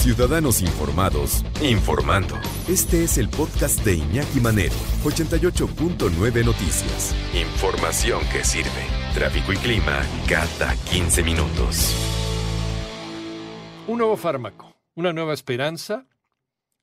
[0.00, 2.34] Ciudadanos Informados, informando.
[2.66, 4.72] Este es el podcast de Iñaki Manero,
[5.04, 7.14] 88.9 Noticias.
[7.34, 8.70] Información que sirve.
[9.12, 11.94] Tráfico y clima cada 15 minutos.
[13.88, 16.06] Un nuevo fármaco, una nueva esperanza.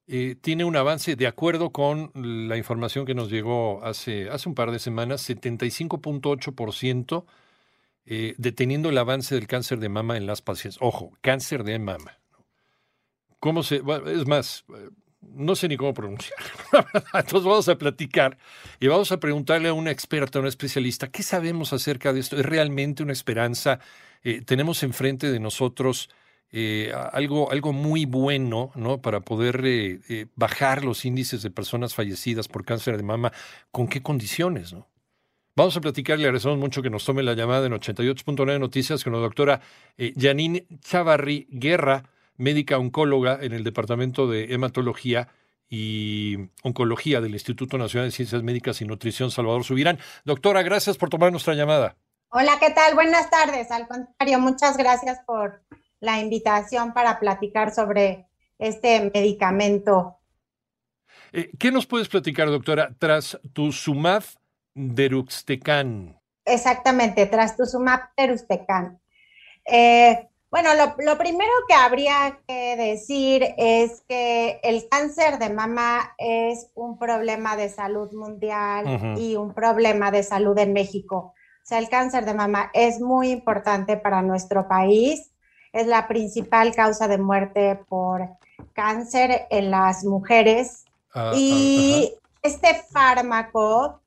[0.06, 4.54] eh, tiene un avance de acuerdo con la información que nos llegó hace, hace un
[4.54, 7.26] par de semanas, 75.8%
[8.06, 10.78] eh, deteniendo el avance del cáncer de mama en las pacientes.
[10.84, 12.20] Ojo, cáncer de mama.
[13.40, 13.82] ¿Cómo se.?
[14.08, 14.90] es más, eh,
[15.22, 16.40] no sé ni cómo pronunciar.
[17.14, 18.38] Entonces vamos a platicar
[18.80, 22.38] y vamos a preguntarle a una experta, a una especialista, ¿qué sabemos acerca de esto?
[22.38, 23.80] ¿Es realmente una esperanza?
[24.24, 26.10] Eh, tenemos enfrente de nosotros
[26.50, 29.02] eh, algo, algo muy bueno, ¿no?
[29.02, 29.62] Para poder
[30.36, 33.32] bajar los índices de personas fallecidas por cáncer de mama.
[33.72, 34.88] ¿Con qué condiciones, no?
[35.56, 39.14] Vamos a platicar, le agradecemos mucho que nos tome la llamada en 88.9 Noticias con
[39.14, 39.60] la doctora
[39.98, 42.04] Janine Chavarri Guerra,
[42.38, 45.28] médica oncóloga en el Departamento de Hematología
[45.70, 50.00] y Oncología del Instituto Nacional de Ciencias Médicas y Nutrición Salvador Subirán.
[50.24, 51.98] Doctora, gracias por tomar nuestra llamada.
[52.30, 52.96] Hola, ¿qué tal?
[52.96, 53.72] Buenas tardes.
[53.72, 55.64] Al contrario, muchas gracias por
[56.00, 58.28] la invitación para platicar sobre
[58.60, 60.18] este medicamento.
[61.32, 64.36] Eh, ¿Qué nos puedes platicar, doctora, tras tu Sumaf
[64.74, 66.18] deruxtecan?
[66.46, 69.00] Exactamente, trastuzumab deruxtecan.
[69.66, 76.14] Eh, bueno, lo, lo primero que habría que decir es que el cáncer de mama
[76.18, 81.34] es un problema de salud mundial y un problema de salud en México.
[81.36, 85.32] O sea, el cáncer de mama es muy importante para nuestro país.
[85.74, 88.30] Es la principal causa de muerte por
[88.72, 90.86] cáncer en las mujeres.
[91.14, 94.00] Ah, ah, Y este fármaco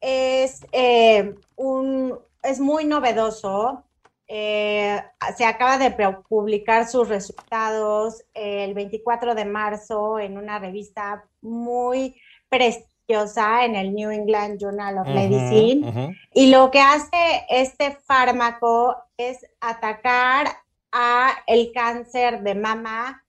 [0.00, 3.84] es, eh, un, es muy novedoso.
[4.26, 5.00] Eh,
[5.36, 12.16] se acaba de pu- publicar sus resultados el 24 de marzo en una revista muy
[12.48, 16.16] prestigiosa en el New England Journal of Medicine.
[16.32, 20.46] Y lo que hace este fármaco es atacar
[20.90, 23.20] a el cáncer de mama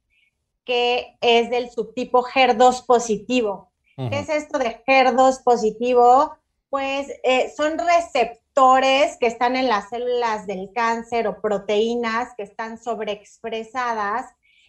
[0.63, 3.71] que es del subtipo HER2 positivo.
[4.09, 6.35] ¿Qué es esto de HER2 positivo?
[6.75, 12.77] Pues eh, son receptores que están en las células del cáncer o proteínas que están
[12.77, 14.25] sobreexpresadas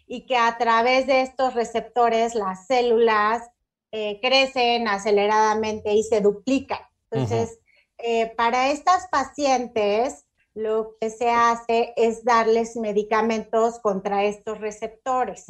[0.06, 3.42] y que a través de estos receptores las células
[3.90, 6.78] eh, crecen aceleradamente y se duplican.
[7.10, 7.58] Entonces,
[7.98, 15.44] eh, para estas pacientes, lo que se hace es darles medicamentos contra estos receptores.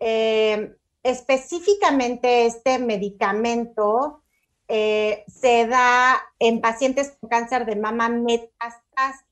[0.00, 4.23] Eh, específicamente este medicamento
[4.68, 9.28] eh, se da en pacientes con cáncer de mama metastásico,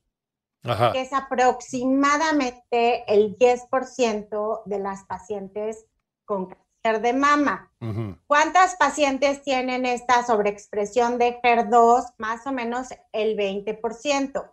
[0.93, 5.85] que es aproximadamente el 10% de las pacientes
[6.25, 7.71] con cáncer de mama.
[7.81, 8.17] Ujú.
[8.27, 12.13] ¿Cuántas pacientes tienen esta sobreexpresión de HER2?
[12.17, 14.49] Más o menos el 20%.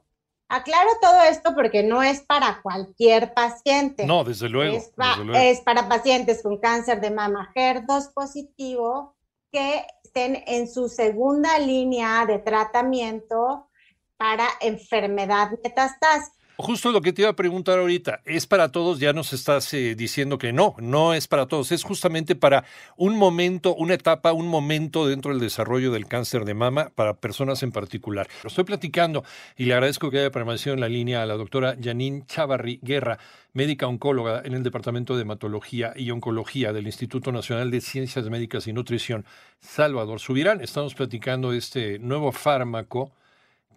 [0.49, 4.05] Aclaro todo esto porque no es para cualquier paciente.
[4.05, 4.77] No, desde luego.
[4.77, 5.41] Es, pa- desde luego.
[5.45, 9.15] es para pacientes con cáncer de mama HER2 positivo
[9.51, 13.69] que estén en su segunda línea de tratamiento
[14.17, 16.37] para enfermedad metastásica.
[16.63, 18.99] Justo lo que te iba a preguntar ahorita, ¿es para todos?
[19.01, 22.65] Ya nos estás eh, diciendo que no, no es para todos, es justamente para
[22.99, 27.63] un momento, una etapa, un momento dentro del desarrollo del cáncer de mama para personas
[27.63, 28.29] en particular.
[28.43, 29.25] Lo estoy platicando
[29.57, 33.19] y le agradezco que haya permanecido en la línea a la doctora Janine Chavarri Guerra,
[33.55, 38.67] médica oncóloga en el Departamento de Hematología y Oncología del Instituto Nacional de Ciencias Médicas
[38.67, 39.25] y Nutrición,
[39.61, 40.61] Salvador Subirán.
[40.61, 43.13] Estamos platicando este nuevo fármaco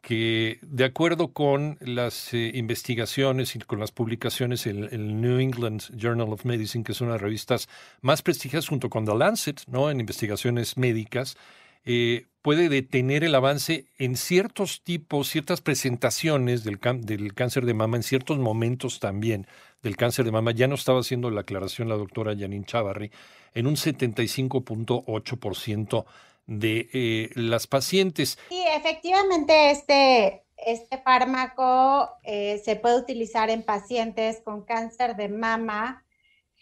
[0.03, 5.81] que de acuerdo con las eh, investigaciones y con las publicaciones en el New England
[5.95, 7.69] Journal of Medicine, que es una de las revistas
[8.01, 9.89] más prestigiosas junto con The Lancet, ¿no?
[9.89, 11.37] En investigaciones médicas,
[11.85, 17.95] eh, puede detener el avance en ciertos tipos, ciertas presentaciones del, del cáncer de mama,
[17.95, 19.47] en ciertos momentos también
[19.83, 20.51] del cáncer de mama.
[20.51, 23.09] Ya no estaba haciendo la aclaración la doctora Janine Chavarri,
[23.53, 26.05] en un 75.8%
[26.45, 28.37] de eh, las pacientes.
[28.49, 36.05] Sí, efectivamente este, este fármaco eh, se puede utilizar en pacientes con cáncer de mama,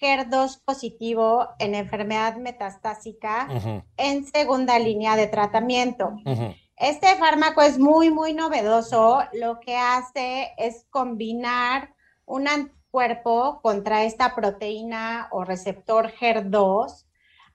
[0.02, 3.48] HER2 positivo en enfermedad metastásica
[3.98, 6.14] en segunda línea de tratamiento.
[6.76, 9.22] Este fármaco es muy, muy novedoso.
[9.34, 11.94] Lo que hace es combinar
[12.26, 17.06] un anticuerpo contra esta proteína o receptor HER2,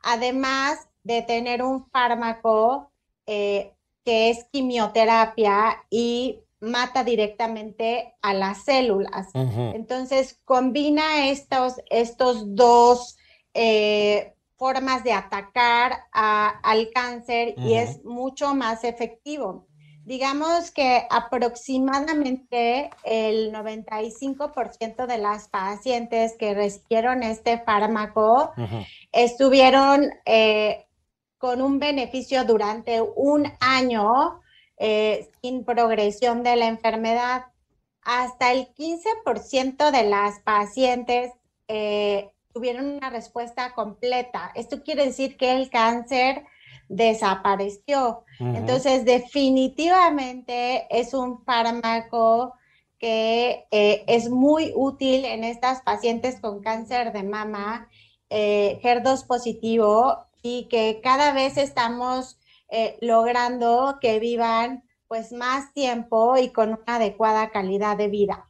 [0.03, 2.91] además de tener un fármaco
[3.27, 3.73] eh,
[4.05, 9.29] que es quimioterapia y mata directamente a las células.
[9.35, 13.17] Entonces, combina estos, estos dos
[13.55, 19.67] eh, formas de atacar al cáncer y es mucho más efectivo.
[20.05, 28.53] Digamos que aproximadamente el 95% de las pacientes que recibieron este fármaco
[29.11, 30.86] estuvieron eh,
[31.39, 34.41] con un beneficio durante un año
[34.79, 37.47] eh, sin progresión de la enfermedad.
[38.03, 41.33] Hasta el 15% de las pacientes
[41.69, 44.53] eh, tuvieron una respuesta completa.
[44.55, 46.45] Esto quiere decir que el cáncer
[46.89, 48.25] desapareció.
[48.39, 52.55] Entonces, definitivamente es un fármaco
[52.99, 57.89] que eh, es muy útil en estas pacientes con cáncer de mama,
[58.31, 62.39] eh, HER2 positivo, y que cada vez estamos
[62.71, 68.47] eh, logrando que vivan pues más tiempo y con una adecuada calidad de vida.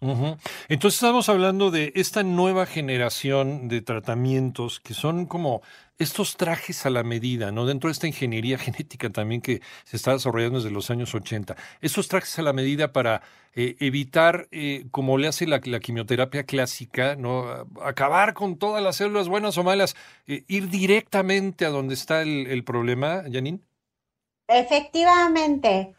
[0.68, 5.62] Entonces estamos hablando de esta nueva generación de tratamientos que son como
[5.98, 7.66] estos trajes a la medida, ¿no?
[7.66, 11.56] Dentro de esta ingeniería genética también que se está desarrollando desde los años 80.
[11.80, 13.22] Estos trajes a la medida para
[13.54, 17.66] eh, evitar, eh, como le hace la, quimioterapia clásica, ¿no?
[17.82, 22.46] Acabar con todas las células buenas o malas, eh, ir directamente a donde está el,
[22.46, 23.60] el problema, Janine.
[24.48, 25.94] Efectivamente.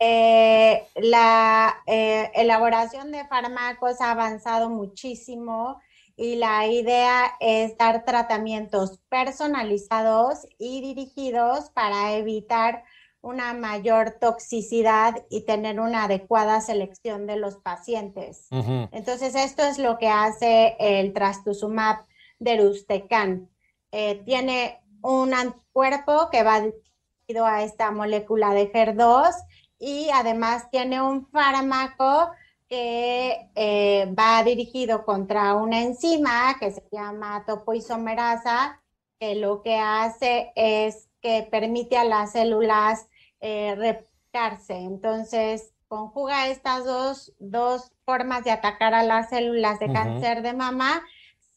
[0.00, 5.80] Eh, la eh, elaboración de fármacos ha avanzado muchísimo
[6.16, 12.84] y la idea es dar tratamientos personalizados y dirigidos para evitar
[13.20, 18.46] una mayor toxicidad y tener una adecuada selección de los pacientes.
[18.92, 22.04] Entonces, esto es lo que hace el trastuzumab
[22.38, 23.48] deruxtecan.
[23.90, 29.34] Eh, tiene un anticuerpo que va dirigido a esta molécula de HER2
[29.78, 32.30] y además tiene un fármaco
[32.68, 38.82] que eh, va dirigido contra una enzima que se llama topoisomerasa,
[39.18, 43.08] que lo que hace es que permite a las células
[43.40, 44.74] eh, replicarse.
[44.74, 51.02] Entonces, conjuga estas dos, dos, formas de atacar a las células de cáncer de mama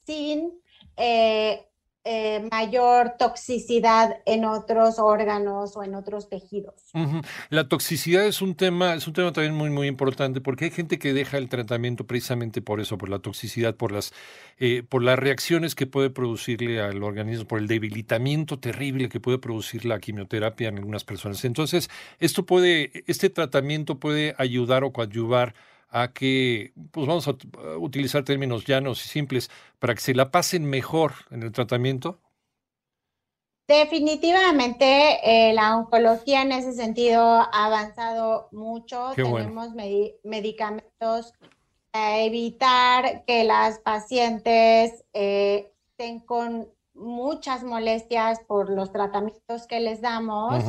[0.06, 0.52] sin
[0.98, 1.71] eh,
[2.04, 6.74] eh, mayor toxicidad en otros órganos o en otros tejidos.
[7.50, 10.98] La toxicidad es un tema, es un tema también muy muy importante porque hay gente
[10.98, 14.14] que deja el tratamiento precisamente por eso, por la toxicidad, por las
[14.58, 19.38] eh, por las reacciones que puede producirle al organismo, por el debilitamiento terrible que puede
[19.38, 21.46] producir la quimioterapia en algunas personas.
[21.46, 21.90] Entonces,
[22.20, 25.54] esto puede, este tratamiento puede ayudar o coadyuvar
[25.92, 27.36] a que, pues vamos a
[27.78, 32.20] utilizar términos llanos y simples, para que se la pasen mejor en el tratamiento?
[33.68, 39.12] Definitivamente eh, la oncología en ese sentido ha avanzado mucho.
[39.16, 39.70] Tenemos
[40.24, 41.34] medicamentos
[41.92, 50.02] para evitar que las pacientes eh, estén con muchas molestias por los tratamientos que les
[50.02, 50.64] damos.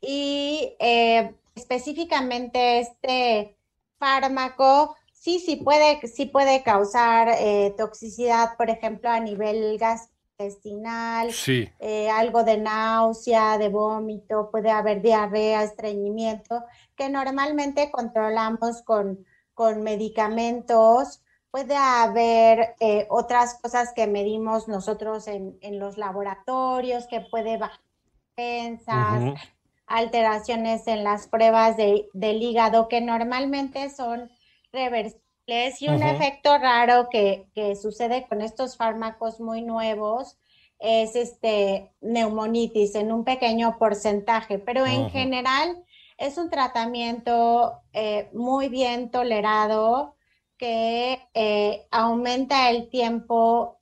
[0.00, 3.56] Y eh, específicamente este
[3.98, 4.96] fármaco
[5.26, 11.30] sí, sí puede, sí puede causar eh, toxicidad, por ejemplo, a nivel gastrointestinal,
[11.80, 16.62] eh, algo de náusea, de vómito, puede haber diarrea, estreñimiento,
[16.94, 21.22] que normalmente controlamos con, con medicamentos.
[21.50, 27.80] Puede haber eh, otras cosas que medimos nosotros en, en los laboratorios, que puede bajar
[28.36, 29.40] defensas,
[29.86, 34.30] alteraciones en las pruebas de, del hígado que normalmente son
[34.72, 35.26] reversibles
[35.80, 37.46] y un efecto raro que,
[37.80, 40.36] sucede con estos fármacos muy nuevos
[40.78, 45.82] es este neumonitis en un pequeño porcentaje, pero en general
[46.18, 50.16] es un tratamiento eh, muy bien tolerado
[50.58, 53.78] que eh, aumenta el tiempo,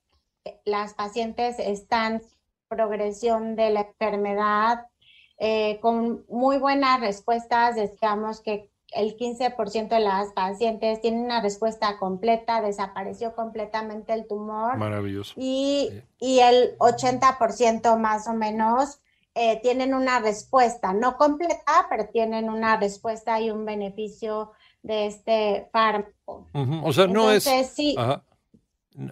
[0.63, 2.21] las pacientes están en
[2.69, 4.87] progresión de la enfermedad,
[5.37, 11.97] eh, con muy buenas respuestas, decíamos que el 15% de las pacientes tienen una respuesta
[11.97, 14.77] completa, desapareció completamente el tumor.
[14.77, 15.33] Maravilloso.
[15.35, 15.89] Y,
[16.19, 19.01] y el 80% más o menos
[19.33, 24.51] eh, tienen una respuesta, no completa, pero tienen una respuesta y un beneficio
[24.81, 26.47] de este fármaco.
[26.83, 27.43] O sea, no es...
[27.43, 27.97] Sí,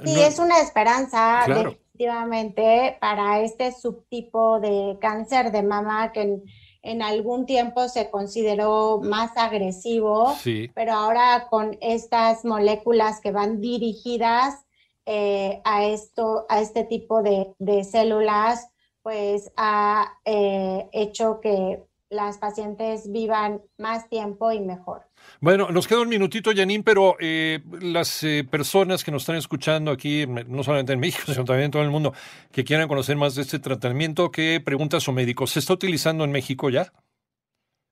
[0.06, 1.42] sí es una esperanza.
[1.46, 6.40] Claro efectivamente para este subtipo de cáncer de mama que
[6.82, 10.36] en, algún tiempo se consideró más agresivo,
[10.74, 14.66] pero ahora con estas moléculas que van dirigidas
[15.06, 18.68] eh, a, esto, a este tipo de, células,
[19.02, 25.04] pues ha eh, hecho que las pacientes vivan más tiempo y mejor.
[25.42, 29.92] Bueno, nos queda un minutito, Janine, pero eh, las eh, personas que nos están escuchando
[29.92, 32.14] aquí, no solamente en México, sino también en todo el mundo,
[32.52, 35.48] que quieran conocer más de este tratamiento, ¿qué pregunta su médico?
[35.48, 36.94] ¿Se está utilizando en México ya?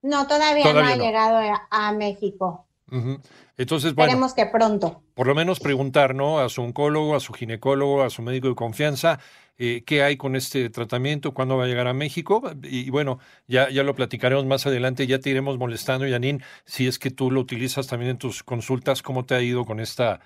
[0.03, 1.37] No, todavía, no ha llegado
[1.69, 2.65] a, México.
[3.57, 4.11] Entonces, bueno.
[4.11, 5.03] Esperemos que pronto.
[5.13, 6.39] Por lo menos preguntar, ¿no?
[6.39, 9.19] A su oncólogo, a su ginecólogo, a su médico de confianza,
[9.57, 12.41] eh, qué hay con este tratamiento, cuándo va a llegar a México.
[12.63, 16.99] Y, bueno, ya, ya lo platicaremos más adelante, ya te iremos molestando, Yanin, si es
[16.99, 20.19] que tú lo utilizas también en tus consultas, cómo te ha ido con esta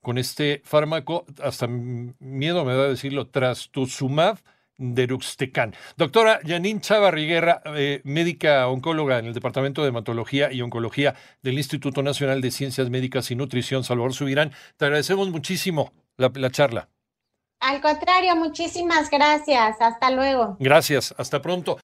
[0.00, 4.38] con este fármaco, hasta miedo me da decirlo, trastuzumab
[4.78, 5.74] Deruxtecan.
[5.96, 11.58] Doctora Janine Chava Riguerra, eh, médica oncóloga en el Departamento de Hematología y Oncología del
[11.58, 16.88] Instituto Nacional de Ciencias Médicas y Nutrición, Salvador Subirán, te agradecemos muchísimo la, la charla.
[17.60, 19.80] Al contrario, muchísimas gracias.
[19.80, 20.56] Hasta luego.
[20.60, 21.12] Gracias.
[21.18, 21.76] Hasta pronto.